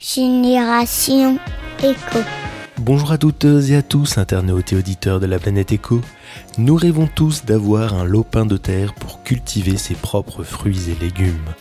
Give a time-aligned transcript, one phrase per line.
[0.00, 1.40] Génération
[1.82, 2.20] Éco.
[2.78, 6.00] Bonjour à toutes et à tous, internautes et auditeurs de la planète Éco.
[6.56, 11.52] Nous rêvons tous d'avoir un lopin de terre pour cultiver ses propres fruits et légumes.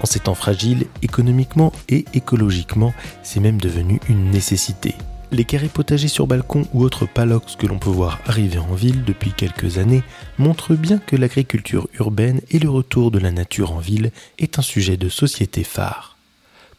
[0.00, 4.96] En ces temps fragiles, économiquement et écologiquement, c'est même devenu une nécessité.
[5.30, 9.04] Les carrés potagers sur balcon ou autres palox que l'on peut voir arriver en ville
[9.04, 10.02] depuis quelques années
[10.38, 14.10] montrent bien que l'agriculture urbaine et le retour de la nature en ville
[14.40, 16.16] est un sujet de société phare.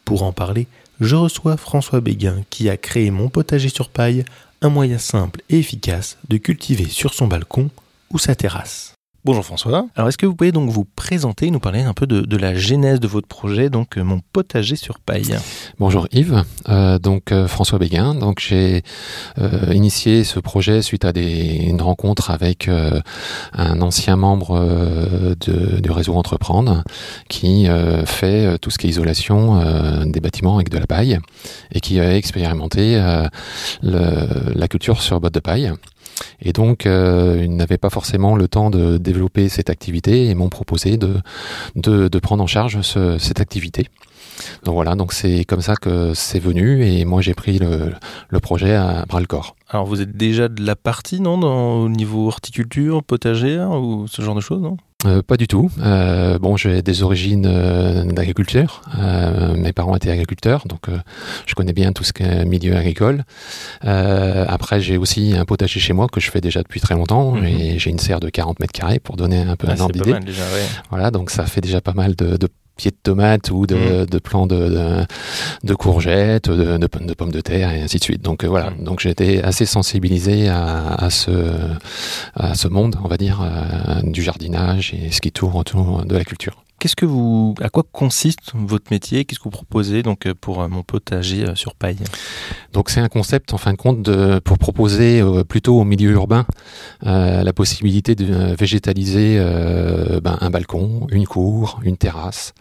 [0.03, 0.67] Pour en parler,
[0.99, 4.25] je reçois François Béguin qui a créé Mon potager sur paille,
[4.61, 7.69] un moyen simple et efficace de cultiver sur son balcon
[8.11, 8.96] ou sa terrasse.
[9.27, 9.85] Bonjour François.
[9.97, 12.55] Alors est-ce que vous pouvez donc vous présenter et nous parler un peu de, la
[12.55, 15.35] genèse de votre projet, donc euh, mon potager sur paille?
[15.79, 18.15] Bonjour Yves, euh, donc euh, François Béguin.
[18.15, 18.83] Donc j'ai
[19.69, 26.85] initié ce projet suite à des, une rencontre avec un ancien membre du réseau Entreprendre
[27.27, 27.67] qui
[28.05, 31.19] fait tout ce qui est isolation des bâtiments avec de la paille
[31.73, 32.95] et qui a expérimenté
[33.81, 35.73] la culture sur botte de paille.
[36.41, 40.49] Et donc, euh, ils n'avaient pas forcément le temps de développer cette activité et m'ont
[40.49, 41.21] proposé de,
[41.75, 43.87] de, prendre en charge cette activité.
[44.63, 47.93] Donc voilà, donc c'est comme ça que c'est venu et moi j'ai pris le,
[48.29, 49.55] le, projet à bras le corps.
[49.69, 54.35] Alors vous êtes déjà de la partie, non, au niveau horticulture, potager ou ce genre
[54.35, 54.77] de choses, non?
[55.05, 55.69] Euh, pas du tout.
[55.79, 58.81] Euh, bon, j'ai des origines euh, d'agriculture.
[59.55, 60.87] mes parents étaient agriculteurs, donc
[61.45, 63.23] je connais bien tout ce qui est milieu agricole.
[63.81, 67.33] après, j'ai aussi un potager chez moi que je fais déjà depuis très longtemps.
[67.33, 67.45] Mhm.
[67.45, 69.93] et J'ai une serre de 40 mètres carrés pour donner un peu ah, un ordre
[69.93, 70.15] d'idée.
[70.89, 72.47] Voilà, donc ça fait déjà pas mal de, de
[72.77, 74.05] pieds de tomates ou de, mm.
[74.05, 75.05] de plants de,
[75.63, 78.21] de, courgettes, de, de, pommes de terre et ainsi de suite.
[78.21, 78.83] Donc euh, voilà, mm.
[78.83, 81.31] donc j'ai été assez sensibilisé à, à, ce,
[82.35, 86.15] à ce monde, on va dire, euh, du jardinage et ce qui tourne autour de
[86.15, 86.63] la culture.
[86.79, 89.25] Qu'est-ce que vous, à quoi consiste votre métier?
[89.25, 91.97] Qu'est-ce que vous proposez donc euh, pour euh, mon potager euh, sur paille?
[92.71, 96.45] Donc c'est un concept en fin de compte de, pour proposer plutôt au milieu urbain
[97.01, 99.39] la possibilité de végétaliser
[100.21, 102.53] ben, un balcon, une cour, une terrasse,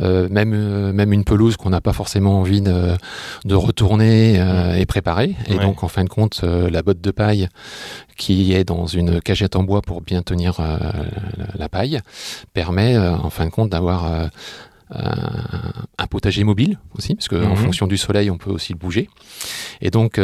[0.00, 2.96] même même une pelouse qu'on n'a pas forcément envie de,
[3.44, 4.34] de retourner
[4.78, 5.36] et préparer.
[5.46, 7.48] Et donc en fin de compte la botte de paille
[8.16, 10.60] qui est dans une cagette en bois pour bien tenir
[11.54, 12.00] la paille,
[12.52, 14.28] permet en fin de compte d'avoir euh,
[15.96, 17.56] un potager mobile aussi, parce qu'en en mhm.
[17.56, 19.08] fonction du soleil, on peut aussi le bouger.
[19.80, 20.20] Et donc,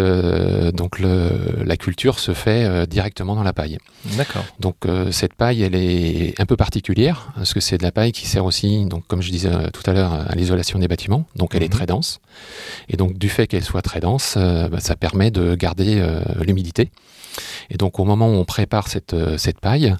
[0.74, 1.30] donc le,
[1.64, 3.78] la culture se fait directement dans la paille.
[4.16, 4.44] D'accord.
[4.60, 4.76] Donc
[5.10, 8.44] cette paille, elle est un peu particulière, parce que c'est de la paille qui sert
[8.44, 11.24] aussi, donc comme je disais tout à l'heure, à l'isolation des bâtiments.
[11.36, 11.72] Donc elle est mhm.
[11.72, 12.20] très dense.
[12.88, 16.04] Et donc du fait qu'elle soit très dense, bah, ça permet de garder
[16.40, 16.90] l'humidité.
[17.70, 19.96] Et donc au moment où on prépare cette, euh, cette paille,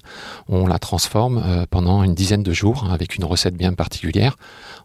[0.47, 4.37] on la transforme euh, pendant une dizaine de jours avec une recette bien particulière,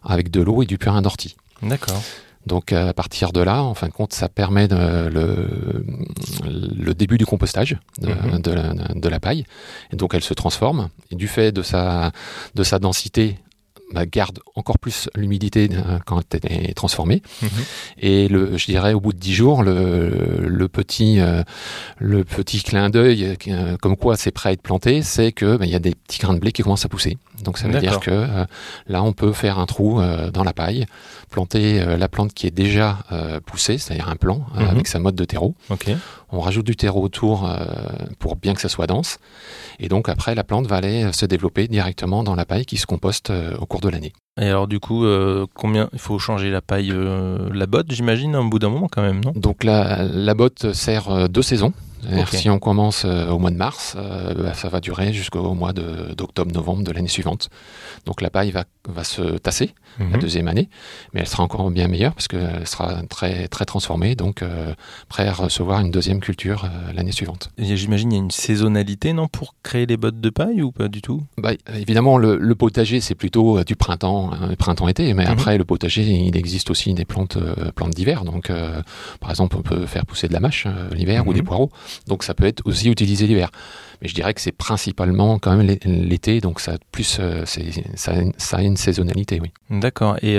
[0.03, 1.35] avec de l'eau et du purin d'ortie.
[1.61, 2.01] D'accord.
[2.45, 4.75] Donc à partir de là, en fin de compte, ça permet de,
[5.07, 5.83] le,
[6.45, 8.39] le, début du compostage de, mhm.
[8.39, 9.45] de, la, de, la, paille.
[9.91, 10.89] Et donc elle se transforme.
[11.09, 12.11] Et du fait de sa,
[12.53, 13.39] de sa densité
[14.05, 17.21] garde encore plus l'humidité euh, quand elle est transformée.
[17.41, 17.49] Mhm.
[17.99, 21.43] Et le, je dirais au bout de dix jours, le, le petit, euh,
[21.97, 25.65] le petit clin d'œil, euh, comme quoi c'est prêt à être planté, c'est que bah,
[25.65, 27.17] il y a des petits grains de blé qui commencent à pousser.
[27.43, 28.25] Donc ça veut dire que
[28.87, 30.01] là, on peut faire un trou
[30.33, 30.85] dans la paille,
[31.29, 32.99] planter la plante qui est déjà
[33.45, 34.67] poussée, c'est-à-dire un plant mhm.
[34.69, 35.53] avec sa mode de terreau.
[36.31, 37.49] On rajoute du terreau autour
[38.19, 39.19] pour bien que ça soit dense.
[39.79, 42.85] Et donc après, la plante va aller se développer directement dans la paille qui se
[42.85, 44.13] composte au cours de l'année.
[44.39, 48.35] Et alors du coup, euh, combien il faut changer la paille, euh, la botte, j'imagine,
[48.35, 49.31] au bout d'un moment quand même, non?
[49.35, 51.73] Donc la, la botte sert euh, deux saisons.
[52.31, 56.91] Si on commence au mois de mars, bah, ça va durer jusqu'au mois d'octobre-novembre de,
[56.91, 57.49] l'année suivante.
[58.05, 60.19] Donc la paille va, va se tasser la mhm.
[60.19, 60.69] deuxième année,
[61.13, 64.43] mais elle sera encore bien meilleure parce qu'elle sera très, très transformée, donc
[65.09, 67.51] prêt à recevoir une deuxième culture l'année suivante.
[67.57, 70.87] J'imagine il y a une saisonnalité, non, pour créer les bottes de paille ou pas
[70.87, 71.23] du tout?
[71.37, 75.31] Bah, Évidemment, le, le potager, c'est plutôt du printemps, hein, printemps-été, mais mhm.
[75.31, 78.23] après le potager, il existe aussi des plantes, euh, plantes d'hiver.
[78.23, 78.81] Donc, euh,
[79.19, 81.47] par exemple, on peut faire pousser de la mâche euh, l'hiver ou des mhm.
[81.47, 81.71] poireaux.
[82.07, 83.49] Donc, ça peut être aussi utilisé l'hiver.
[84.01, 87.45] Mais je dirais que c'est principalement quand même l'été, donc ça plus ça,
[87.95, 89.51] ça, a une saisonnalité, oui.
[89.69, 90.17] D'accord.
[90.21, 90.37] Et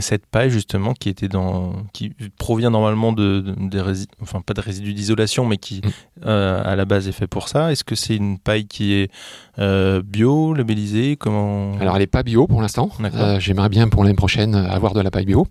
[0.00, 4.60] cette paille justement qui était dans, qui provient normalement de, des résidus, enfin pas de
[4.60, 6.28] résidus d'isolation, mais qui mm.
[6.28, 7.72] à la base est fait pour ça.
[7.72, 9.10] Est-ce que c'est une paille qui est
[9.56, 11.16] bio, labellisée?
[11.16, 11.78] Comment?
[11.80, 12.90] Alors elle n'est pas bio pour l'instant.
[13.00, 15.46] Euh, j'aimerais bien pour l'année prochaine avoir de la paille bio.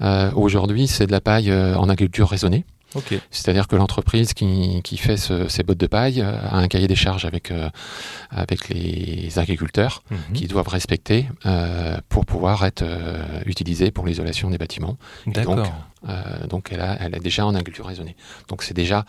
[0.00, 2.64] Euh, aujourd'hui, c'est de la paille euh, en agriculture raisonnée.
[3.30, 7.24] C'est-à-dire que l'entreprise qui, qui fait ces bottes de paille a un cahier des charges
[7.24, 7.52] avec,
[8.30, 10.18] avec les agriculteurs mhm.
[10.34, 11.28] qui doivent respecter
[12.08, 12.84] pour pouvoir être
[13.44, 14.96] utilisés pour l'isolation des bâtiments.
[15.26, 15.66] D'accord.
[16.48, 18.16] Donc, elle, a, elle est déjà en agriculture raisonnée.
[18.48, 19.04] Donc c'est déjà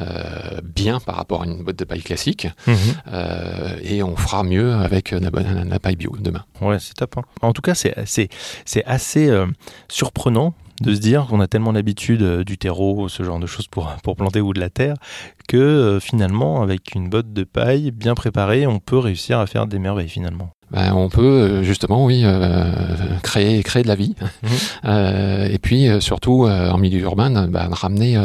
[0.00, 2.46] euh, bien par rapport à une boîte de paille classique.
[2.66, 2.76] Mhm.
[3.10, 6.44] Euh, et on fera mieux avec la, paille bio demain.
[6.60, 7.16] Ouais, c'est top.
[7.16, 7.22] Hein.
[7.40, 8.28] En tout cas, c'est assez,
[8.84, 9.46] assez euh,
[9.88, 13.88] surprenant de se dire qu'on a tellement l'habitude du terreau, ce genre de choses pour,
[14.02, 14.96] pour planter ou de la terre,
[15.48, 19.80] que finalement, avec une botte de paille bien préparée, on peut réussir à faire des
[19.80, 20.52] merveilles finalement.
[20.70, 22.70] Ben, on peut euh, justement, oui, euh,
[23.22, 24.50] créer créer de la vie, mhm.
[24.84, 28.18] euh, et puis surtout en milieu urbain, ben, ramener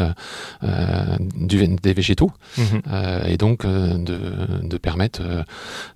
[1.34, 2.82] du, des végétaux, mhm.
[3.26, 4.18] et donc de,
[4.62, 5.22] de permettre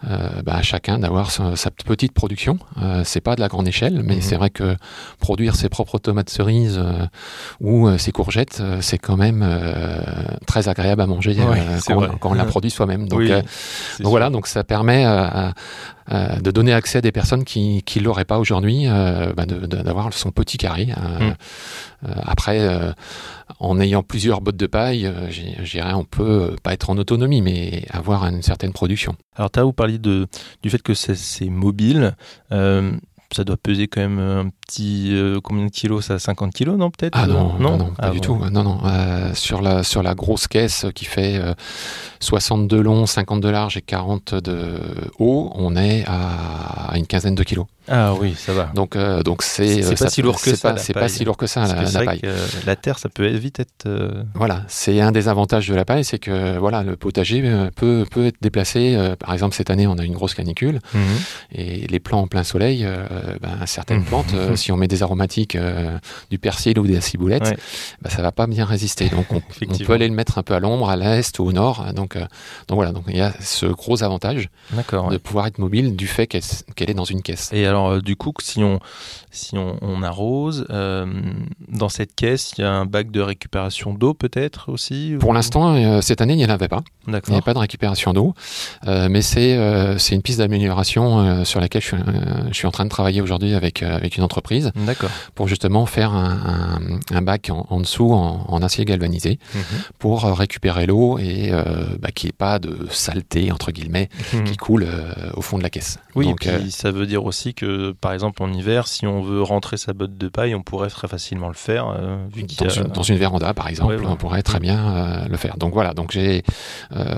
[0.03, 2.59] ben, à chacun d'avoir sa, petite production.
[3.05, 4.23] c'est pas de la grande échelle, mais mhm.
[4.23, 4.77] c'est vrai que
[5.19, 6.81] produire ses propres tomates cerises
[7.61, 9.47] ou ses courgettes, c'est quand même
[10.47, 11.18] très agréable à manger
[11.87, 13.09] quand, on la produit soi-même.
[13.09, 13.43] Donc, donc
[14.01, 15.55] voilà, donc ça permet à
[16.11, 20.11] euh, de donner accès à des personnes qui ne l'auraient pas aujourd'hui, euh, bah, d'avoir
[20.15, 20.89] son petit carré.
[20.97, 21.35] Euh, mm.
[22.25, 22.95] après,
[23.59, 27.85] en ayant plusieurs bottes de paille, je dirais on peut pas être en autonomie, mais
[27.91, 29.17] avoir une certaine production.
[29.35, 30.27] Alors, tu as vous parlé de,
[30.63, 32.15] du fait que c'est mobile
[33.35, 36.91] ça doit peser quand même un petit euh, combien de kilos ça 50 kilos non
[36.91, 37.19] peut-être?
[37.19, 38.39] Ah non non, non, pas ah du tout.
[38.53, 41.41] Non non euh, sur la sur la grosse caisse qui fait
[42.21, 44.79] 62 euh, long 50 de large et 40 de
[45.19, 47.67] haut on est à, une quinzaine de kilos.
[47.91, 48.71] Ah oui ça va.
[48.75, 51.67] Donc donc c'est c'est pas si lourd que ça c'est pas si lourd que ça
[51.67, 52.21] la, paille.
[52.67, 53.89] la terre ça peut vite être
[54.35, 57.43] voilà c'est un des avantages de la paille c'est que voilà le potager
[57.75, 61.01] peut peut être déplacé par exemple cette année on a une grosse canicule mhm.
[61.53, 62.85] et les plants en plein soleil
[63.19, 64.05] euh, ben, certaines mmh.
[64.05, 65.99] plantes, euh, si on met des aromatiques, euh,
[66.31, 67.55] du persil ou des ciboulettes, ça
[68.03, 69.09] ben, ça va pas bien résister.
[69.09, 69.41] Donc on,
[69.87, 71.87] peut aller le mettre un peu à l'ombre, à l'est ou au nord.
[71.95, 76.07] Donc, donc voilà, donc il y a ce gros avantage de pouvoir être mobile du
[76.07, 77.51] fait qu'elle est dans une caisse.
[77.53, 78.81] Et alors du coup, si on
[79.31, 84.71] si on, arrose, dans cette caisse, il y a un bac de récupération d'eau peut-être
[84.73, 86.83] aussi Pour l'instant, cette année, il n'y en avait pas.
[87.07, 88.35] Il n'y avait pas de récupération d'eau,
[88.87, 89.55] mais c'est
[90.11, 91.97] une piste d'amélioration sur laquelle je
[92.49, 94.48] je suis en train de travailler aujourd'hui avec, euh, avec une entreprise
[95.35, 96.79] pour justement faire un,
[97.11, 99.63] un, bac en, dessous en, acier galvanisé mhm.
[99.99, 104.45] pour récupérer l'eau et euh, bah, qu'il n'y ait pas de saleté, entre guillemets, mhm.
[104.45, 105.99] qui coule euh, au fond de la caisse.
[106.15, 109.23] Oui, Donc, et puis ça veut dire aussi que, par exemple, en hiver, si on
[109.23, 111.97] veut rentrer sa botte de paille, on pourrait très facilement le faire.
[112.35, 115.57] Vu dans, une, dans, une, véranda, par exemple, on pourrait très bien le faire.
[115.57, 116.43] Donc voilà, donc j'ai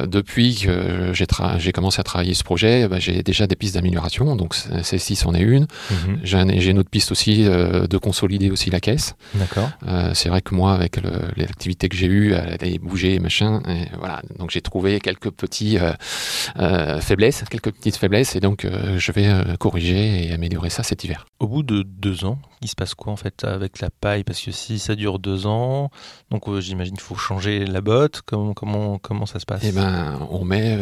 [0.07, 1.13] depuis que
[1.59, 4.37] j'ai commencé à travailler ce projet, bah, j'ai déjà des pistes d'amélioration.
[4.37, 5.67] Donc celle-ci c'en est une.
[5.91, 6.21] Mhm.
[6.23, 9.15] J'ai une autre piste aussi euh, de consolider aussi la caisse.
[9.35, 9.71] D'accord.
[9.87, 10.99] Euh, c'est vrai que moi, avec
[11.37, 14.23] l'activité que j'ai eue, elle bouger, machin, et voilà.
[14.39, 19.29] Donc j'ai trouvé quelques petits euh, faiblesses, quelques petites faiblesses, et donc je vais
[19.59, 21.27] corriger et améliorer ça cet hiver.
[21.41, 24.25] Au bout de deux ans, il se passe quoi en fait avec la paille?
[24.25, 25.91] Parce que si ça dure deux ans,
[26.31, 28.23] donc j'imagine qu'il faut changer la botte.
[28.25, 29.63] Comment comment comment ça se passe?
[29.65, 30.79] Eh ben, on met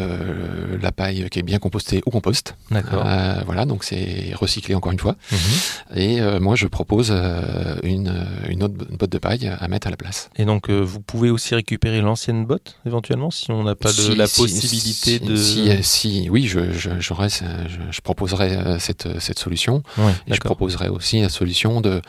[0.81, 2.55] la paille qui est bien compostée au compost.
[2.71, 3.05] D'accord.
[3.45, 5.15] voilà, donc c'est recyclé encore une fois.
[5.31, 5.97] Mhm.
[5.97, 9.89] Et euh, moi, je propose euh, une, une, autre botte de paille à mettre à
[9.89, 10.29] la place.
[10.35, 14.13] Et donc, euh, vous pouvez aussi récupérer l'ancienne botte, éventuellement, si on n'a pas de,
[14.13, 15.35] la possibilité de...
[15.35, 19.83] Si, si, oui, je, je, je, proposerai cette, cette solution.
[20.27, 22.01] et je proposerai aussi la solution de,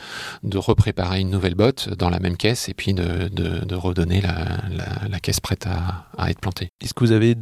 [0.42, 4.20] de repréparer une nouvelle botte dans la même caisse et puis de, de, de redonner
[4.20, 6.70] la, la, la, caisse prête à, à être plantée.
[6.80, 7.34] Est-ce que vous avez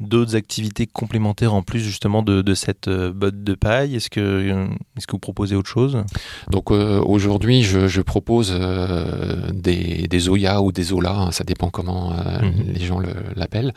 [0.00, 3.96] d'autres activités complémentaires en plus justement de, de cette botte de paille?
[3.96, 6.01] Est-ce que est-ce que vous proposez autre chose?
[6.50, 11.70] Donc euh, aujourd'hui, je, propose euh, des, des Zoya ou des Zola, hein, ça dépend
[11.70, 12.72] comment euh, mhm.
[12.74, 13.00] les gens
[13.36, 13.72] l'appellent.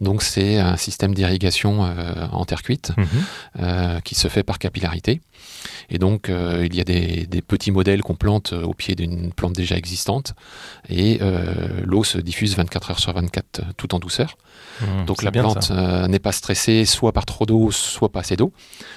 [0.00, 1.86] Donc c'est un système d'irrigation
[2.32, 4.00] en terre cuite mhm.
[4.02, 5.20] qui se fait par capillarité.
[5.88, 9.52] Et donc, il y a des, des petits modèles qu'on plante au pied d'une plante
[9.52, 10.34] déjà existante,
[10.88, 11.20] et
[11.84, 14.36] l'eau se diffuse 24 heures sur 24 tout en douceur.
[14.80, 18.52] Mmh, donc la plante n'est pas stressée soit par trop d'eau, soit pas assez d'eau.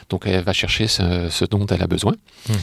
[0.09, 2.13] Donc elle va chercher ce, dont elle a besoin.
[2.47, 2.53] Mmh.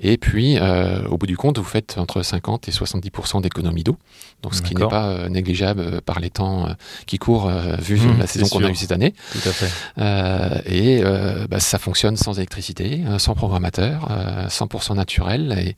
[0.00, 3.96] Et puis, euh, au bout du compte, vous faites entre 50 et 70% d'économie d'eau.
[4.42, 6.68] Donc ce qui n'est pas euh, négligeable euh, par les temps
[7.06, 9.14] qui courent, vu mmh, la saison qu'on a eue cette année.
[9.32, 10.62] Tout à fait.
[10.66, 11.02] et
[11.48, 14.08] bah, ça fonctionne sans électricité, sans programmateur,
[14.48, 15.56] 100% naturel.
[15.58, 15.76] Et,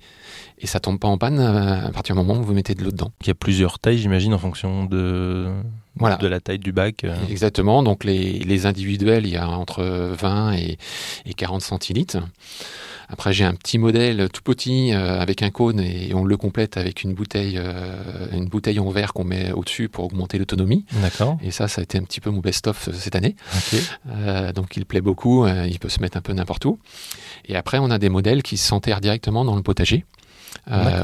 [0.61, 2.91] et ça tombe pas en panne à partir du moment où vous mettez de l'eau
[2.91, 3.13] dedans.
[3.23, 5.53] Il y a plusieurs tailles, j'imagine, en fonction de,
[5.97, 6.17] voilà.
[6.17, 7.07] de la taille du bac.
[7.31, 7.83] Exactement.
[7.83, 10.79] Donc les, les, individuels, il y a entre 20 et,
[11.27, 12.19] et 40 centilitres.
[13.09, 16.77] Après, j'ai un petit modèle tout petit euh, avec un cône et on le complète
[16.77, 17.61] avec une bouteille,
[18.33, 20.85] une bouteille en verre qu'on met au-dessus pour augmenter l'autonomie.
[20.93, 21.39] D'accord.
[21.43, 23.35] Et ça, ça a été un petit peu mon best-of cette année.
[24.55, 25.47] donc, il plaît beaucoup.
[25.47, 26.79] il peut se mettre un peu n'importe où.
[27.47, 30.05] Et après, on a des modèles qui s'enterrent directement dans le potager.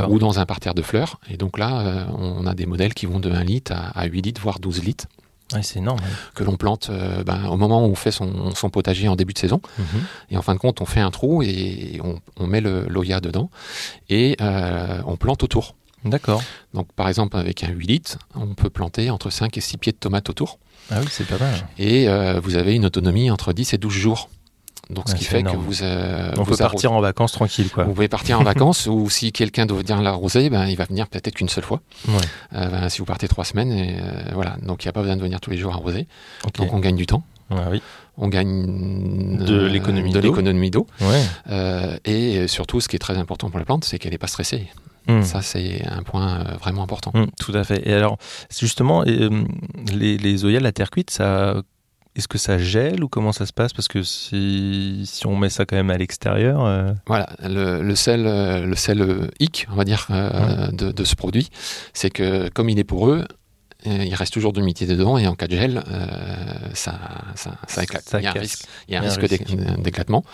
[0.08, 1.20] ou dans un parterre de fleurs.
[1.30, 4.40] Et donc là, on a des modèles qui vont de 1 litre à, 8 litres,
[4.40, 5.06] voire 12 litres
[5.62, 6.00] c'est énorme.
[6.34, 9.38] Que l'on plante euh, ben, au moment où on fait son, potager en début de
[9.38, 9.60] saison.
[9.78, 9.84] Mhm.
[10.30, 12.00] Et en fin de compte, on fait un trou et
[12.36, 13.50] on, met le l'oya dedans
[14.08, 15.74] et euh, on plante autour.
[16.04, 16.42] D'accord.
[16.74, 19.92] Donc par exemple, avec un 8 litres, on peut planter entre 5 et 6 pieds
[19.92, 20.58] de tomates autour.
[20.90, 21.54] Ah oui, c'est pas mal.
[21.78, 24.28] Et euh, vous avez une autonomie entre 10 et 12 jours.
[24.90, 25.82] Donc, ce qui fait que vous.
[25.82, 27.84] Euh, on peut partir en vacances tranquille, quoi.
[27.84, 31.08] Vous pouvez partir en vacances, ou si quelqu'un doit venir l'arroser, ben, il va venir
[31.08, 31.80] peut-être qu'une seule fois.
[32.08, 32.14] Ouais.
[32.54, 34.56] Euh, ben, si vous partez trois semaines, et, euh, voilà.
[34.62, 36.06] Donc, il n'y a pas besoin de venir tous les jours arroser.
[36.58, 37.22] Donc, on gagne du temps.
[37.50, 37.82] oui.
[38.16, 40.86] On gagne de l'économie de l'économie d'eau.
[41.00, 42.00] Ouais.
[42.04, 44.68] et surtout, ce qui est très important pour la plante, c'est qu'elle n'est pas stressée.
[45.08, 45.22] Hmm.
[45.22, 47.10] Ça, c'est un point vraiment important.
[47.12, 47.86] Hmm, tout à fait.
[47.86, 48.18] Et alors,
[48.56, 51.56] justement, les, les la terre cuite, ça
[52.16, 53.72] est-ce que ça gèle ou comment ça se passe?
[53.72, 56.64] Parce que si, si on met ça quand même à l'extérieur.
[56.64, 61.04] Euh, voilà, le, le, sel, euh, le sel euh, hic, on va dire, de, de,
[61.04, 61.50] ce produit,
[61.92, 63.24] c'est que comme il est poreux,
[63.86, 66.06] il reste toujours de l'humidité dedans et en cas de gel, euh,
[66.72, 66.98] ça,
[67.34, 68.04] ça, ça, éclate.
[68.14, 69.26] il y a un risque, il y a un risque
[69.78, 70.24] d'éclatement,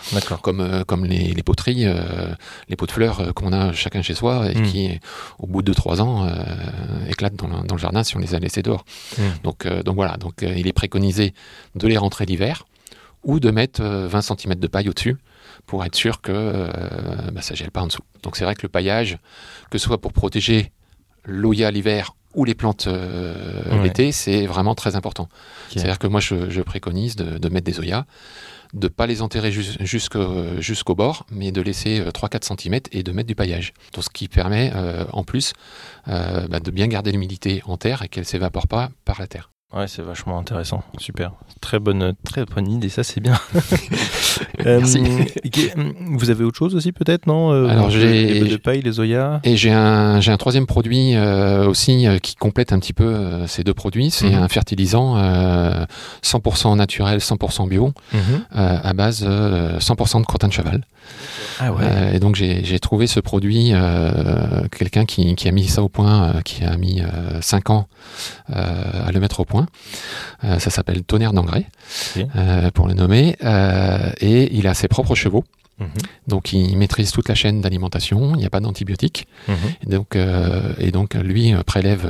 [0.41, 2.33] comme, euh, comme les, les poteries, euh,
[2.69, 4.63] les pots de fleurs qu'on a chacun chez soi et hmm.
[4.63, 4.99] qui,
[5.39, 6.29] au bout de 2-3 ans,
[7.09, 8.85] éclatent dans le, dans le, jardin si on les a laissés dehors.
[9.17, 9.21] Hmm.
[9.43, 11.33] Donc, donc voilà, donc, il est préconisé
[11.75, 12.65] de les rentrer l'hiver
[13.23, 15.17] ou de mettre 20 cm de paille au-dessus
[15.65, 16.67] pour être sûr que
[17.31, 18.03] bah, ça gèle pas en dessous.
[18.23, 19.17] Donc c'est vrai que le paillage,
[19.69, 20.71] que ce soit pour protéger
[21.25, 25.29] l'oya l'hiver ou les plantes euh, l'été, c'est vraiment très important.
[25.69, 28.05] C'est-à-dire que moi, je, préconise de, mettre des oyas,
[28.73, 33.11] de ne pas les enterrer jusqu'au bord, mais de laisser 3-4 euh, cm et de
[33.11, 33.73] mettre du paillage.
[33.93, 35.53] Donc, ce qui permet, euh, en plus,
[36.07, 39.51] bah, de bien garder l'humidité en terre et qu'elle ne s'évapore pas par la terre.
[39.73, 40.83] Ouais, c'est vachement intéressant.
[40.97, 41.31] Super.
[41.61, 43.39] Très bonne, très bonne idée, ça c'est bien.
[44.65, 45.01] Euh, Merci.
[46.11, 49.39] vous avez autre chose aussi peut-être, non euh, Alors j'ai les de paille, les Oya.
[49.43, 53.63] Et j'ai un, j'ai un troisième produit euh, aussi qui complète un petit peu ces
[53.63, 54.11] deux produits.
[54.11, 54.43] C'est mhm.
[54.43, 55.17] un fertilisant
[56.23, 58.45] 100% naturel, 100% bio, mhm.
[58.51, 60.81] à base 100% de crottin de cheval.
[61.59, 62.15] Ah ouais.
[62.15, 63.73] et donc j'ai trouvé ce produit,
[64.77, 67.01] quelqu'un qui, qui, a mis ça au point, qui a mis
[67.41, 67.87] 5 ans
[68.51, 69.60] à le mettre au point.
[70.43, 71.65] Euh, ça s'appelle Tonnerre d'engrais,
[72.35, 73.35] euh, pour le nommer.
[73.43, 75.43] Euh, et il a ses propres chevaux.
[75.81, 75.89] Mhm.
[76.27, 79.27] Donc il maîtrise toute la chaîne d'alimentation, il n'y a pas d'antibiotiques.
[79.47, 79.55] Mhm.
[79.85, 80.17] Et, donc,
[80.77, 82.07] et donc lui prélève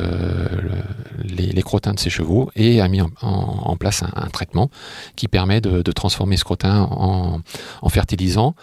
[1.23, 4.69] les, crottins de ses chevaux et a mis en, place un, traitement
[5.15, 7.41] qui permet de, transformer ce crottin en,
[7.81, 8.55] en fertilisant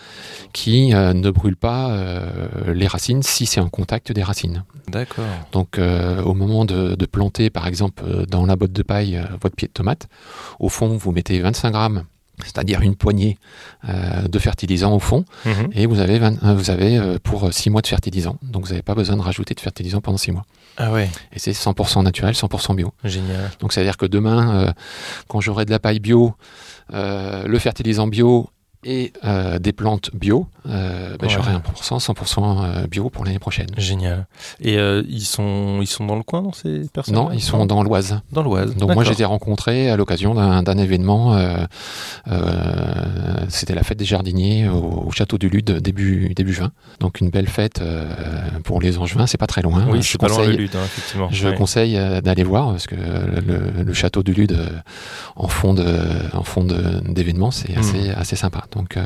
[0.53, 1.97] qui ne brûle pas
[2.67, 4.65] les racines si c'est en contact des racines.
[4.89, 5.25] D'accord.
[5.53, 9.25] Donc euh, au moment de, planter, par exemple, euh, dans la botte de paille, euh,
[9.41, 10.09] votre pied de tomate,
[10.59, 12.05] au fond, vous mettez 25 grammes
[12.45, 13.39] c'est-à-dire une poignée
[13.87, 15.71] de fertilisant au fond, mhm.
[15.73, 18.39] et vous avez, vous avez pour 6 mois de fertilisant.
[18.43, 20.45] Donc vous n'avez pas besoin de rajouter de fertilisant pendant 6 mois.
[20.77, 21.11] Ah ouais.
[21.33, 22.93] Et c'est 100% naturel, 100% bio.
[23.05, 23.51] Génial.
[23.61, 24.73] Donc c'est-à-dire que demain,
[25.29, 26.35] quand j'aurai de la paille bio,
[26.93, 28.49] le fertilisant bio
[28.85, 33.67] et euh, des plantes bio, euh, ben, j'aurai 1%, 100% euh, bio pour l'année prochaine.
[33.77, 34.27] Génial.
[34.61, 37.83] Et ils, sont, ils sont dans le coin, dans ces personnes Non, ils sont dans
[37.83, 38.21] l'Oise.
[38.31, 38.77] Dans l'Oise.
[38.77, 41.37] Donc moi, j'ai été rencontré à l'occasion d'un événement.
[43.49, 46.71] C'était la fête des jardiniers au, château du Lude début, début juin.
[47.01, 47.83] Donc une belle fête
[48.63, 49.87] pour les Angevins, c'est pas très loin.
[49.89, 51.29] Oui, je pas conseille, loin Lude, hein, effectivement.
[51.31, 54.57] Je conseille d'aller voir parce que le, château du Lude
[55.35, 57.81] en fond d'événements, c'est hmm.
[57.81, 58.68] assez, assez sympa.
[58.73, 59.03] Donc, euh,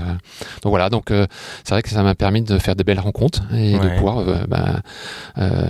[0.62, 1.26] donc voilà, donc euh,
[1.64, 4.44] c'est vrai que ça m'a permis de faire de belles rencontres et de pouvoir euh,
[4.48, 4.82] bah,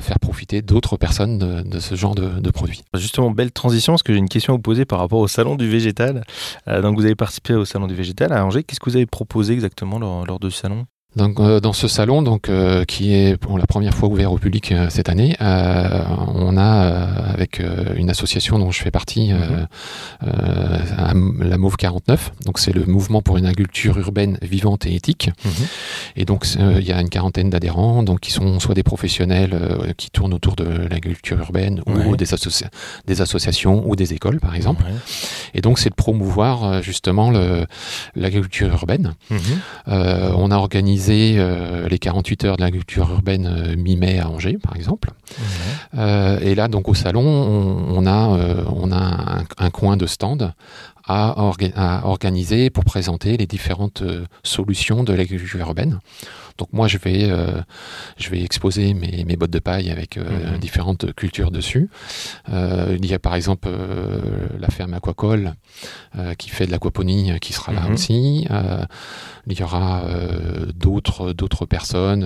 [0.00, 2.82] faire profiter d'autres personnes de, ce genre de, produits.
[2.94, 5.56] Justement, belle transition, parce que j'ai une question à vous poser par rapport au salon
[5.56, 6.24] du végétal.
[6.66, 8.62] donc vous avez participé au salon du végétal à Angers.
[8.62, 10.86] Qu'est-ce que vous avez proposé exactement lors, lors de ce salon?
[11.14, 14.38] Donc, euh, dans ce salon, donc euh, qui est pour la première fois ouvert au
[14.38, 16.62] public euh, cette année, on a
[17.32, 17.62] avec
[17.96, 19.66] une association dont je fais partie, mhm.
[21.40, 22.32] la Mauve 49.
[22.44, 25.30] Donc c'est le mouvement pour une agriculture urbaine vivante et éthique.
[25.44, 25.52] Mhm.
[26.16, 29.58] Et donc il y a une quarantaine d'adhérents, donc qui sont soit des professionnels
[29.96, 32.26] qui tournent autour de l'agriculture urbaine ou des,
[33.06, 34.84] des, associations ou des écoles par exemple.
[35.54, 37.32] Et donc c'est de promouvoir justement
[38.14, 39.14] l'agriculture urbaine.
[39.30, 39.40] Mhm.
[39.86, 45.10] on a organisé organisé les 48 heures de l'agriculture urbaine mi-mai à Angers, par exemple.
[45.94, 48.38] et là, donc au salon, on, a,
[48.74, 50.52] on a un, coin de stand
[51.06, 51.34] à,
[52.04, 54.02] organiser pour présenter les différentes
[54.42, 56.00] solutions de l'agriculture urbaine.
[56.62, 57.60] Donc moi, je vais, euh,
[58.18, 60.58] je vais exposer mes, mes, bottes de paille avec euh, mhm.
[60.58, 61.90] différentes cultures dessus.
[62.52, 63.68] Euh, il y a par exemple
[64.60, 65.54] la ferme aquacole
[66.38, 67.92] qui fait de l'aquaponie qui sera là mhm.
[67.94, 68.46] aussi.
[69.48, 70.04] il y aura
[70.76, 72.24] d'autres d'autres personnes.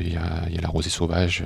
[0.00, 1.44] il, y a, il, y a, la rosée sauvage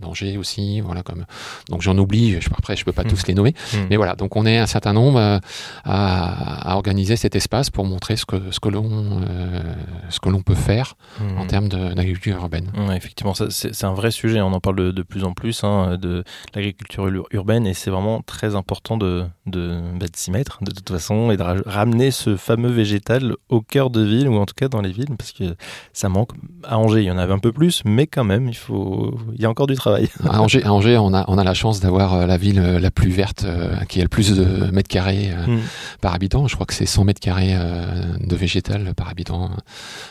[0.00, 0.80] d'Angers aussi.
[0.80, 1.24] Voilà comme.
[1.70, 2.40] Donc j'en oublie.
[2.40, 3.10] Je, après, je peux pas mhm.
[3.10, 3.54] tous les nommer.
[3.88, 4.14] Mais voilà.
[4.14, 5.40] Donc on est un certain nombre à,
[6.70, 9.22] à, organiser cet espace pour montrer ce que ce que l'on
[10.08, 10.94] ce que l'on peut faire
[11.36, 12.70] en termes d'agriculture urbaine.
[12.94, 14.40] effectivement, c'est un vrai sujet.
[14.40, 18.54] On en parle de, plus en plus hein, de l'agriculture urbaine et c'est vraiment très
[18.54, 22.70] important de, de, bah, de s'y mettre de toute façon et de ramener ce fameux
[22.70, 25.54] végétal au cœur de ville ou en tout cas dans les villes parce que
[25.92, 26.30] ça manque.
[26.64, 29.40] À Angers, il y en avait un peu plus, mais quand même, il faut, il
[29.40, 30.08] y a encore du travail.
[30.24, 32.78] À Angers, à Angers on, a, on a la chance d'avoir euh, la ville euh,
[32.78, 35.58] la plus verte euh, qui a le plus de mètres carrés hmm.
[36.00, 36.46] par habitant.
[36.46, 37.54] Je crois que c'est 100 mètres carrés
[38.20, 39.50] de végétal par habitant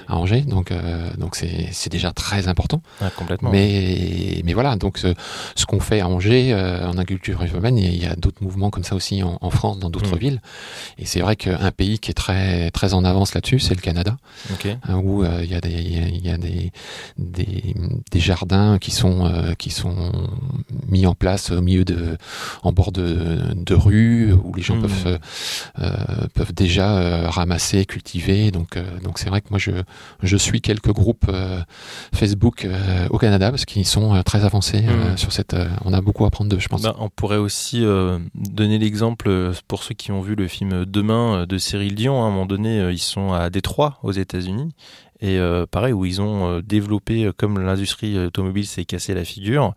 [0.08, 0.42] à Angers.
[0.42, 0.74] Donc,
[1.18, 2.82] donc c'est c'est déjà très important.
[3.18, 3.52] complètement.
[3.52, 5.14] Mais, mais voilà, donc ce,
[5.56, 8.84] ce qu'on fait à Angers euh, en agriculture urbaine, il y a, d'autres mouvements comme
[8.84, 10.20] ça aussi en, en France, dans d'autres mm.
[10.20, 10.42] villes.
[10.98, 14.18] Et c'est vrai qu'un pays qui est très, très en avance là-dessus, c'est le Canada,
[14.64, 16.72] hein, où euh, il y a, des, il y a des,
[17.18, 17.76] des,
[18.12, 20.12] des, jardins qui sont, euh, qui sont
[20.88, 22.18] mis en place au milieu de,
[22.64, 24.82] en bord de, de rue, où les gens mm.
[24.82, 25.20] peuvent,
[26.34, 28.52] peuvent déjà ramasser, cultiver.
[28.52, 29.72] Donc, donc c'est vrai que moi, je,
[30.24, 31.32] je suis quelques groupes
[32.14, 35.18] Facebook euh, au Canada parce qu'ils sont euh, très avancés hmm.
[35.18, 35.56] sur cette.
[35.86, 36.82] on a beaucoup à apprendre d'eux, je pense.
[36.82, 37.84] Bah, on pourrait aussi
[38.36, 42.24] donner l'exemple pour ceux qui ont vu le film Demain de Cyril Dion.
[42.24, 44.74] À un moment donné, ils sont à Détroit, aux États-Unis.
[45.22, 45.38] Et
[45.72, 49.74] pareil, où ils ont développé, comme l'industrie automobile s'est cassée la figure,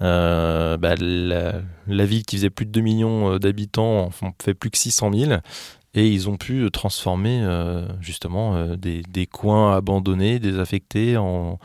[0.00, 5.12] bah, la, ville qui faisait plus de 2 millions d'habitants en fait plus que 600
[5.12, 5.32] 000.
[5.98, 11.58] Et ils ont pu transformer euh, justement euh, des, des, coins abandonnés, désaffectés en,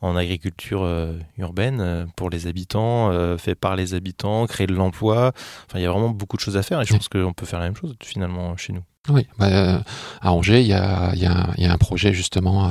[0.00, 5.30] en agriculture euh, urbaine pour les habitants, fait par les habitants, créer de l'emploi.
[5.66, 7.46] Enfin, il y a vraiment beaucoup de choses à faire et je pense qu'on peut
[7.46, 8.82] faire la même chose finalement chez nous.
[9.08, 9.78] Oui, bah, euh,
[10.20, 12.70] à Angers, il y a, y, a, y a, un projet justement euh,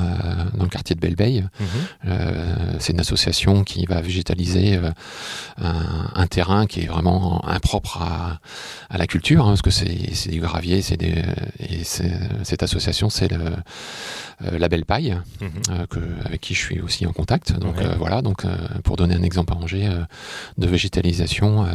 [0.54, 1.44] dans le quartier de Belleveille.
[1.58, 1.66] Mhm.
[2.06, 4.90] Euh, c'est une association qui va végétaliser euh,
[5.58, 8.38] un, un, terrain qui est vraiment impropre à,
[8.90, 11.22] à la culture, hein, parce que c'est du gravier, c'est des,
[11.60, 13.56] et cette association, c'est le
[14.58, 15.86] la Belle Paille, mhm.
[15.86, 17.58] que, avec qui je suis aussi en contact.
[17.58, 18.44] Donc voilà, donc
[18.84, 19.88] pour donner un exemple à Angers
[20.58, 21.66] de végétalisation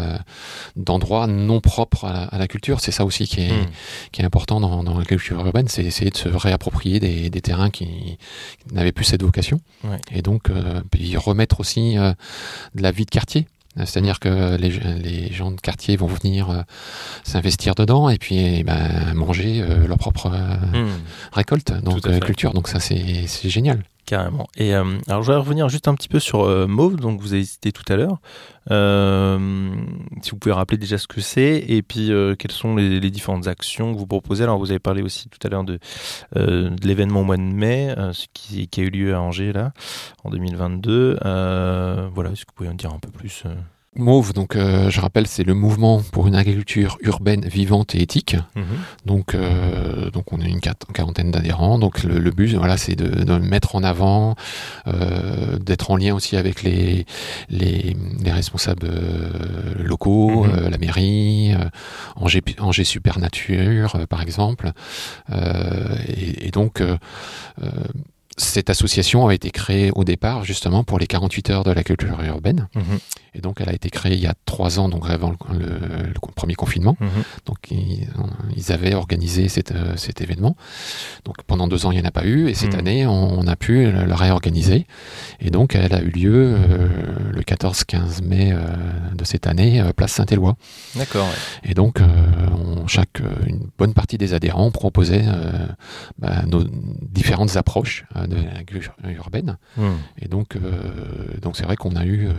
[0.76, 3.66] d'endroits non propres à la, à la culture, c'est ça aussi qui est, mhm.
[4.12, 7.42] qui est important dans, dans la culture urbaine, c'est essayer de se réapproprier des, des
[7.42, 8.18] terrains qui,
[8.72, 9.62] n'avaient plus cette vocation.
[10.12, 12.14] Et donc, euh, puis remettre aussi euh,
[12.76, 13.48] de la vie de quartier.
[13.78, 16.62] C'est-à-dire que les, les, gens de quartier vont venir euh,
[17.24, 20.90] s'investir dedans et puis eh ben, manger leur propre hmm.
[21.32, 22.54] récolte, donc culture.
[22.54, 23.82] Donc ça, c'est génial.
[24.12, 24.50] Carrément.
[24.58, 27.32] Et euh, alors, je vais revenir juste un petit peu sur euh, Mauve, donc vous
[27.32, 28.18] avez cité tout à l'heure.
[28.70, 29.74] Euh,
[30.22, 33.94] si vous pouvez rappeler déjà ce que c'est et puis quelles sont les, différentes actions
[33.94, 34.44] que vous proposez.
[34.44, 35.80] Alors, vous avez parlé aussi tout à l'heure de,
[36.84, 37.96] l'événement au mois de mai,
[38.34, 39.72] qui, qui, a eu lieu à Angers là
[40.26, 41.20] en 2022.
[41.22, 43.46] voilà, est-ce que vous pouvez en dire un peu plus
[43.94, 48.38] Mauve, donc euh, je rappelle, c'est le mouvement pour une agriculture urbaine vivante et éthique.
[48.56, 48.64] Mhm.
[49.06, 51.78] Donc, euh, donc on a une quarantaine d'adhérents.
[51.78, 54.36] Donc le, but, voilà, c'est de, de, mettre en avant,
[54.88, 57.06] euh, d'être en lien aussi avec les
[57.50, 60.70] les, les responsables euh, locaux, mhm.
[60.70, 61.54] la mairie,
[62.16, 64.72] Angers, Angers Supernature, par exemple.
[66.08, 66.82] Et, et, donc
[68.38, 72.22] cette association a été créée au départ justement pour les 48 heures de la culture
[72.24, 72.68] urbaine.
[72.76, 73.00] Mhm.
[73.34, 76.56] Et donc elle a été créée il y a trois ans, donc avant le, premier
[76.56, 76.98] confinement.
[77.00, 77.10] Mhm.
[77.46, 80.56] Donc ils, avaient organisé euh, cet événement.
[81.26, 82.80] Donc pendant deux ans il n'y en a pas eu et cette mhm.
[82.80, 84.86] année on, a pu le réorganiser.
[85.40, 86.88] Et donc elle a eu lieu euh,
[87.32, 88.60] le 14-15 mai euh,
[89.14, 90.56] de cette année, place Saint-Éloi.
[90.96, 91.30] D'accord.
[91.64, 95.26] Et donc on, chaque une bonne partie des adhérents proposait
[96.20, 96.64] bah, nos
[97.20, 99.58] différentes approches de l'agriculture urbaine.
[99.78, 99.94] Hmm.
[100.20, 102.34] Et donc, euh, donc c'est vrai qu'on a eu, euh,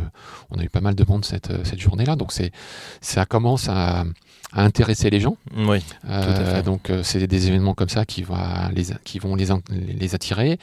[0.51, 2.17] on a eu pas mal de monde cette, cette journée-là.
[2.17, 2.53] Donc c'est,
[3.01, 4.05] ça commence à,
[4.53, 5.37] à intéresser les gens.
[5.57, 5.79] Oui.
[6.09, 10.59] Euh, donc c'est des événements comme ça qui, va les, qui vont les, les attirer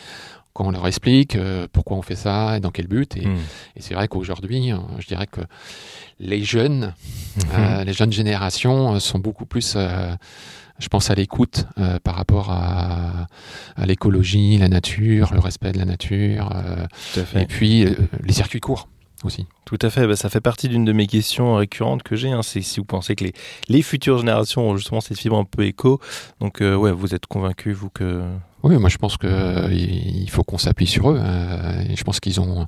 [0.59, 1.37] pourquoi on leur explique,
[1.71, 3.15] pourquoi on fait ça et dans quel but.
[3.15, 3.37] Et, Hmm.
[3.77, 5.39] et c'est vrai qu'aujourd'hui, je dirais que
[6.19, 6.93] les jeunes,
[7.37, 7.83] Mhm.
[7.85, 9.77] les jeunes générations sont beaucoup plus
[10.81, 13.27] je pense à l'écoute euh, par rapport à,
[13.75, 17.41] à l'écologie, la nature, le respect de la nature, euh, Tout à fait.
[17.41, 18.87] et puis euh, les circuits courts
[19.25, 19.45] aussi.
[19.65, 22.31] Tout à fait, bah, ça fait partie d'une de mes questions récurrentes que j'ai.
[22.31, 22.43] Hein.
[22.43, 23.33] C'est si vous pensez que les,
[23.67, 25.99] les futures générations ont justement cette fibre un peu éco.
[26.39, 28.23] Donc, euh, ouais, vous êtes convaincu, vous, que.
[28.61, 31.19] Oui, moi je pense que euh, il faut qu'on s'appuie sur eux.
[31.21, 32.67] Euh, et je pense qu'ils ont,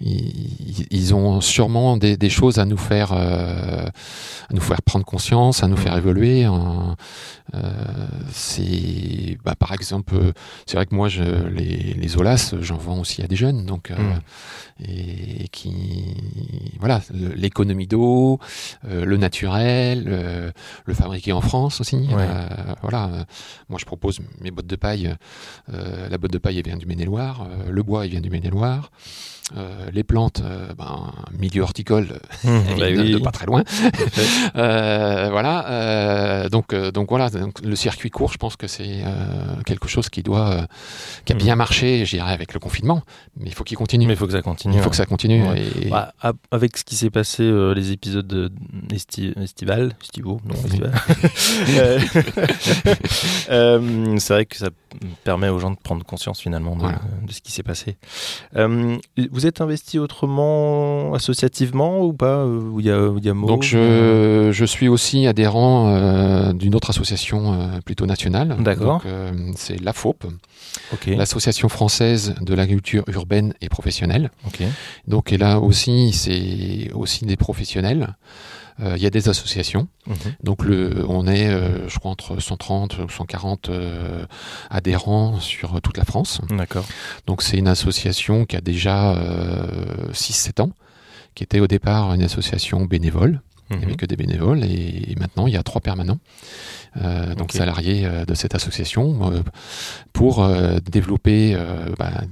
[0.00, 5.04] ils, ils, ont sûrement des, des, choses à nous faire, euh, à nous faire prendre
[5.04, 6.44] conscience, à nous faire évoluer.
[6.44, 6.96] Hein.
[8.30, 10.14] c'est, bah, par exemple,
[10.66, 13.90] c'est vrai que moi, je, les, les Olas, j'en vends aussi à des jeunes, donc
[13.90, 14.86] mm.
[14.88, 16.14] et qui,
[16.80, 18.38] voilà, l'économie d'eau,
[18.88, 20.52] le naturel,
[20.86, 21.96] le fabriquer en France aussi.
[21.96, 22.28] Ouais.
[22.82, 23.26] voilà,
[23.68, 25.14] moi je propose mes bottes de paille.
[25.72, 28.90] Euh, la botte de paille vient du Maine-et-Loire, euh, le bois il vient du Maine-et-Loire,
[29.56, 30.42] euh, les plantes,
[30.76, 33.12] ben, milieu horticole, mmh, bah oui.
[33.12, 33.64] de pas très loin.
[34.54, 39.02] voilà, donc donc voilà, donc, le circuit court, je pense que c'est
[39.66, 40.66] quelque chose qui doit,
[41.24, 43.02] qui a bien marché, je dirais avec le confinement,
[43.36, 44.06] mais il faut qu'il continue.
[44.06, 44.74] Mais il faut que ça continue.
[44.74, 44.90] Il faut ouais.
[44.90, 45.42] que ça continue.
[45.42, 45.64] Ouais.
[45.82, 45.88] Et...
[45.88, 46.12] Bah,
[46.50, 48.52] avec ce qui s'est passé, euh, les épisodes
[48.92, 50.94] esti estivales, estivaux, non, estivales.
[53.50, 54.68] euh, c'est vrai que ça
[55.24, 57.00] permet aux gens de prendre conscience finalement de, voilà.
[57.22, 57.96] de ce qui s'est passé.
[59.38, 63.32] Euh, vous êtes investi autrement, associativement ou pas Où il y a, où y a
[63.32, 68.56] Donc je, je, suis aussi adhérent euh, d'une autre association euh, plutôt nationale.
[68.60, 69.02] D'accord.
[69.06, 70.26] euh, C'est la FOP,
[70.92, 71.14] okay.
[71.16, 74.30] l'Association française de l'agriculture urbaine et professionnelle.
[74.48, 74.66] Okay.
[75.06, 78.16] Donc et là aussi, c'est aussi des professionnels.
[78.80, 79.88] Euh, il y a des associations.
[80.06, 80.16] Mhm.
[80.42, 84.24] Donc le, on est, euh, je crois, entre 130 ou 140 euh,
[84.70, 86.40] adhérents sur toute la France.
[86.50, 86.86] D'accord.
[87.26, 89.16] Donc c'est une association qui a déjà
[90.12, 90.70] 6-7 ans,
[91.34, 93.40] qui était au départ une association bénévole.
[93.70, 96.18] Il n'y avait que des bénévoles et, maintenant il y a trois permanents,
[96.96, 99.42] euh, donc salariés de cette association, euh,
[100.12, 101.56] pour euh, développer
[101.98, 102.22] bah,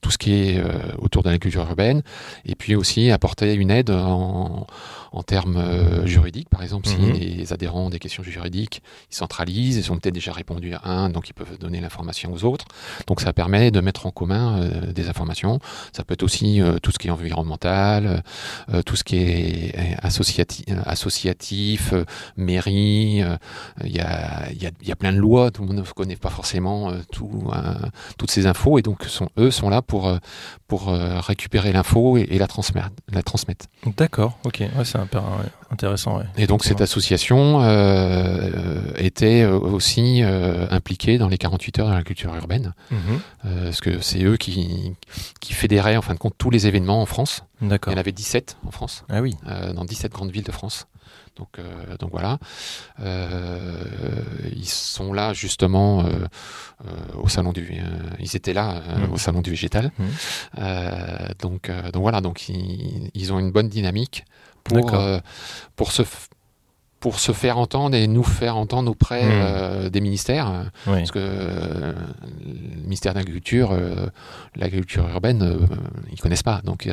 [0.00, 0.62] tout ce qui est
[0.98, 2.02] autour de la culture urbaine
[2.46, 4.66] et puis aussi apporter une aide en,
[5.12, 6.48] en termes euh, juridiques.
[6.48, 7.14] Par exemple, Mhm.
[7.14, 10.80] si les adhérents ont des questions juridiques, ils centralisent, ils ont peut-être déjà répondu à
[10.88, 12.66] un, donc ils peuvent donner l'information aux autres.
[13.06, 15.60] Donc ça permet de mettre en commun euh, des informations.
[15.92, 18.22] Ça peut être aussi euh, tout ce qui est environnemental,
[18.72, 21.94] euh, tout ce qui est associati associatif,
[22.36, 23.22] mairie.
[23.84, 26.16] Il y, a, y, a, y a plein de lois, tout le monde ne connaît
[26.16, 27.50] pas forcément tout,
[28.18, 30.12] toutes ces infos et donc sont, eux sont là pour,
[30.66, 32.90] pour récupérer l'info et, et la transmettre.
[33.10, 33.66] La transmettre.
[33.96, 35.22] D'accord, ok, ouais, c'est hyper
[35.70, 36.18] intéressant.
[36.18, 36.24] Ouais.
[36.36, 42.02] Et donc cette association euh, était aussi euh, impliquée dans les 48 heures de la
[42.02, 42.98] culture urbaine, Mhm.
[43.46, 44.94] euh, parce que c'est eux qui,
[45.40, 47.44] qui fédéraient en fin de compte tous les événements en France.
[47.60, 49.34] Il y en avait 17 en France, Ah oui.
[49.48, 50.86] euh, dans 17 grandes villes de France.
[51.36, 52.38] Donc, euh, donc voilà,
[53.00, 53.82] Euh,
[54.54, 56.10] ils sont là justement euh,
[56.86, 56.90] euh,
[57.22, 57.84] au salon du, euh,
[58.18, 59.12] ils étaient là euh, Mhm.
[59.12, 59.90] au salon du végétal.
[59.98, 60.06] Mhm.
[60.58, 64.24] Euh, donc, euh, donc voilà, donc ils, ils ont une bonne dynamique
[64.68, 65.18] pour euh,
[65.76, 66.02] pour se
[67.00, 69.30] pour se faire entendre et nous faire entendre auprès Mhm.
[69.32, 70.98] euh, des ministères, Oui.
[70.98, 71.92] parce que euh,
[72.44, 73.70] le ministère de l'agriculture,
[74.56, 75.58] l'agriculture urbaine,
[76.10, 76.60] ils connaissent pas.
[76.64, 76.88] Donc,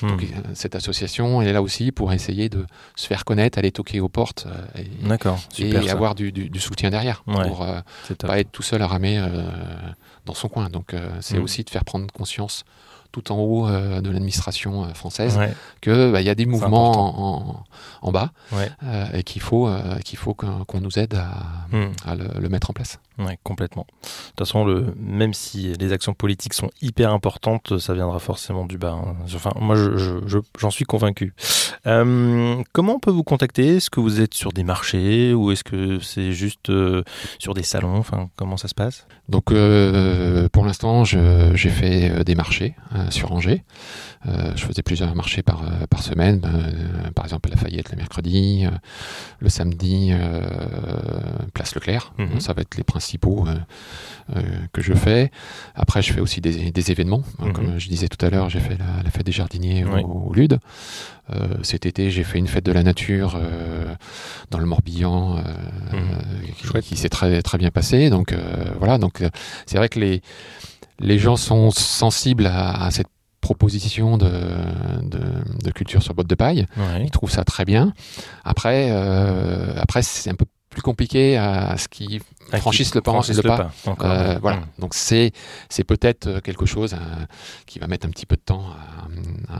[0.00, 2.64] donc, euh, cette association, elle est là aussi pour essayer de
[2.96, 4.46] se faire connaître, aller toquer aux portes
[5.58, 7.46] et, avoir du, du- du soutien derrière Ouais.
[7.46, 7.66] pour
[8.08, 8.26] top.
[8.26, 9.22] pas être tout seul à ramer
[10.24, 10.70] dans son coin.
[10.70, 11.42] Donc c'est Mhm.
[11.44, 12.64] aussi de faire prendre conscience
[13.12, 15.52] tout en haut euh, de l'administration euh, française Ouais.
[15.80, 17.64] que bah, y a des mouvements en, en-
[18.02, 18.70] en bas Ouais.
[18.84, 19.68] euh, et qu'il faut
[20.04, 21.30] qu'il faut qu'on qu'on nous aide à,
[21.72, 21.92] Mhm.
[22.06, 22.98] à le, le mettre en place.
[23.18, 23.86] Ouais, complètement.
[24.02, 28.64] De toute façon, le, même si les actions politiques sont hyper importantes, ça viendra forcément
[28.64, 28.92] du bas.
[28.92, 29.14] hein.
[29.34, 31.34] Enfin, moi, je- je- je- j'en suis convaincu.
[31.84, 33.76] Comment on peut vous contacter?
[33.76, 36.70] Est-ce que vous êtes sur des marchés ou est-ce que c'est juste
[37.38, 37.96] sur des salons?
[37.96, 39.06] Enfin, comment ça se passe?
[39.28, 39.46] Donc
[40.52, 42.74] pour l'instant, j'ai fait des marchés
[43.10, 43.64] sur Angers.
[44.28, 47.96] Euh, je faisais plusieurs marchés par, euh, par semaine, euh, par exemple à Lafayette le
[47.96, 48.70] mercredi, euh,
[49.38, 50.42] le samedi, euh,
[51.54, 52.12] Place Leclerc.
[52.18, 52.40] Mhm.
[52.40, 53.54] Ça va être les principaux euh,
[54.36, 55.30] euh, que je fais.
[55.74, 57.22] Après, je fais aussi des, des événements.
[57.38, 57.52] Mhm.
[57.54, 60.02] Comme je disais tout à l'heure, j'ai fait la, la fête des jardiniers Oui.
[60.04, 60.58] au, au Lude.
[61.32, 63.94] Euh, cet été, j'ai fait une fête de la nature euh,
[64.50, 68.10] dans le Morbihan euh, qui- s'est très très bien passé.
[68.10, 68.40] Donc euh,
[68.78, 69.30] voilà, donc euh,
[69.66, 70.22] c'est vrai que les
[71.00, 73.08] les gens sont sensibles à, à cette
[73.40, 74.30] proposition de,
[75.02, 75.20] de,
[75.64, 76.66] de culture sur botte de paille.
[76.76, 77.04] Ouais.
[77.04, 77.94] Ils trouvent ça très bien.
[78.44, 82.22] Après, euh, après c'est un peu plus compliqué à ce qui
[82.58, 83.12] franchissent le pas.
[83.28, 83.70] Le pas.
[84.00, 84.58] Euh, voilà.
[84.58, 84.66] Mmh.
[84.78, 85.32] Donc c'est
[85.68, 86.96] c'est peut-être euh, quelque chose
[87.66, 88.64] qui va mettre un petit peu de temps
[89.48, 89.56] à,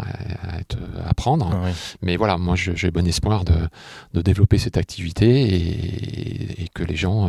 [0.53, 1.51] à, être, à prendre.
[1.53, 1.69] Ah
[2.01, 3.55] Mais voilà, moi j'ai bon espoir de,
[4.15, 7.29] de développer cette activité et, et que les gens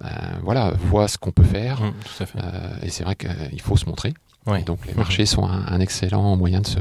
[0.00, 0.10] ben,
[0.42, 1.82] voilà voient ce qu'on peut faire.
[1.82, 2.38] Mmh, tout à fait.
[2.82, 4.14] et c'est vrai qu'il faut se montrer.
[4.64, 6.78] Donc les marchés sont un, excellent moyen de se,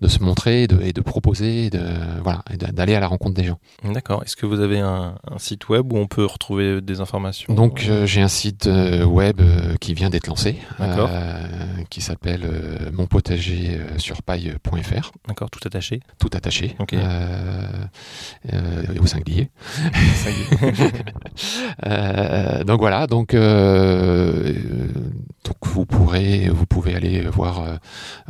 [0.00, 1.80] de se montrer et de, proposer, de,
[2.22, 3.58] voilà, d'aller à la rencontre des gens.
[3.84, 4.22] D'accord.
[4.24, 7.52] Est-ce que vous avez un, site web où on peut retrouver des informations?
[7.54, 10.56] Donc euh, j'ai un site euh, web euh, qui vient d'être lancé,
[11.90, 12.48] qui s'appelle
[12.92, 15.12] monpotagersurpaille.fr.
[15.26, 16.76] D'accord, tout attaché Tout attaché.
[19.00, 19.50] au singulier.
[22.64, 27.76] donc voilà, donc, donc vous pourrez vous pouvez aller voir, euh,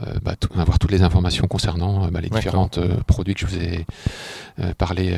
[0.06, 2.70] euh, bah, avoir toutes les informations concernant euh, bah, les différents
[3.06, 3.86] produits que je vous ai
[4.76, 5.16] parlé,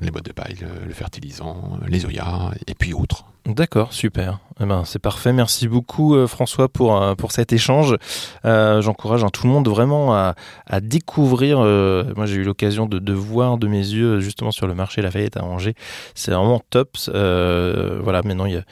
[0.00, 3.24] les boîtes de paille, le, fertilisant, les Oya et puis autres.
[3.46, 4.38] D'accord, super.
[4.60, 5.32] Eh ben, c'est parfait.
[5.32, 7.96] Merci beaucoup François pour, pour cet échange.
[8.44, 10.34] J'encourage hein, tout le monde vraiment à,
[10.66, 11.58] à découvrir.
[11.58, 15.36] moi, j'ai eu l'occasion de, de, voir de mes yeux justement sur le marché Lafayette
[15.36, 15.74] à Angers.
[16.14, 16.96] C'est vraiment top.
[17.06, 18.64] voilà, maintenant, il y a,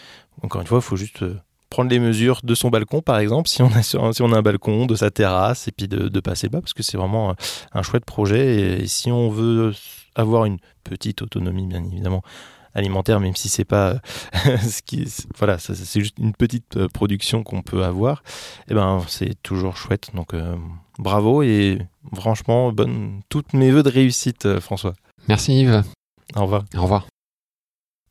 [0.43, 1.25] encore une fois, il faut juste
[1.71, 4.43] prendre les mesures de son balcon, par exemple, si on a, si on a un
[4.43, 7.35] balcon, de sa terrasse, et puis de, passer bas, parce que c'est vraiment
[7.73, 8.81] un chouette projet.
[8.83, 9.73] Et, si on veut
[10.15, 12.23] avoir une petite autonomie, bien évidemment,
[12.77, 14.01] alimentaire, même si c'est pas
[14.35, 15.07] ce qui,
[15.39, 18.23] voilà, c'est juste une petite euh, production qu'on peut avoir,
[18.69, 20.11] et eh ben c'est toujours chouette.
[20.15, 20.55] Donc euh,
[20.99, 21.79] bravo et
[22.15, 24.95] franchement, bonne, toutes mes voeux de réussite, euh, François.
[25.29, 25.83] Merci Yves.
[26.35, 26.65] Au revoir.
[26.77, 27.07] Au revoir.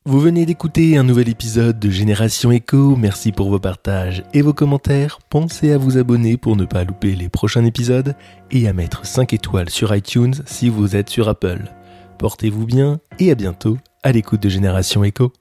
[0.08, 4.52] Vous venez d'écouter un nouvel épisode de Génération Echo, merci pour vos partages et vos
[4.52, 5.18] commentaires.
[5.30, 8.14] Pensez à vous abonner pour ne pas louper les prochains épisodes
[8.52, 11.72] et à mettre 5 étoiles sur iTunes si vous êtes sur Apple.
[12.18, 15.32] Portez-vous bien et à bientôt à l'écoute de Génération Echo.